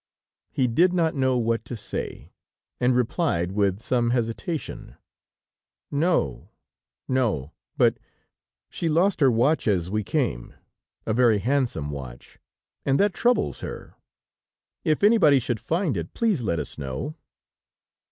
[0.51, 2.33] He did not know what to say,
[2.79, 4.95] and replied with some hesitation:
[5.91, 6.49] "No...
[7.07, 7.51] no...
[7.77, 7.99] but
[8.67, 10.55] she lost her watch as we came,
[11.05, 12.39] a very handsome watch,
[12.83, 13.93] and that troubles her.
[14.83, 17.13] If anybody should find it, please let us know."